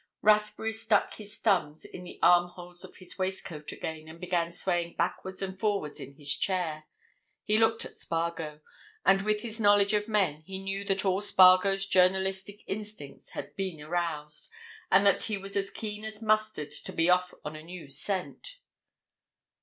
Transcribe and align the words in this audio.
Rathbury 0.23 0.73
stuck 0.73 1.13
his 1.13 1.37
thumbs 1.37 1.85
in 1.85 2.03
the 2.03 2.17
armholes 2.23 2.83
of 2.83 2.95
his 2.95 3.19
waistcoat 3.19 3.71
again 3.71 4.07
and 4.07 4.19
began 4.19 4.51
swaying 4.51 4.95
backwards 4.95 5.43
and 5.43 5.59
forwards 5.59 5.99
in 5.99 6.15
his 6.15 6.35
chair. 6.35 6.85
He 7.43 7.59
looked 7.59 7.85
at 7.85 7.97
Spargo. 7.97 8.61
And 9.05 9.23
with 9.23 9.41
his 9.41 9.59
knowledge 9.59 9.93
of 9.93 10.07
men, 10.07 10.41
he 10.47 10.57
knew 10.57 10.83
that 10.85 11.05
all 11.05 11.21
Spargo's 11.21 11.85
journalistic 11.85 12.61
instincts 12.65 13.33
had 13.33 13.55
been 13.55 13.79
aroused, 13.79 14.49
and 14.89 15.05
that 15.05 15.25
he 15.25 15.37
was 15.37 15.69
keen 15.69 16.03
as 16.03 16.19
mustard 16.19 16.71
to 16.71 16.91
be 16.91 17.07
off 17.07 17.35
on 17.45 17.55
a 17.55 17.61
new 17.61 17.87
scent. 17.87 18.57